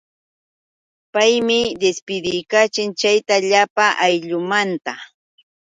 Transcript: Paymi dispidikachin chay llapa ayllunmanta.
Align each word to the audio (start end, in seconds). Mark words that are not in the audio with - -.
Paymi 1.13 1.59
dispidikachin 1.81 2.89
chay 2.99 3.17
llapa 3.51 3.85
ayllunmanta. 4.05 4.93